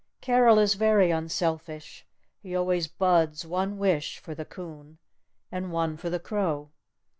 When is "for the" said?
4.17-4.45, 5.95-6.19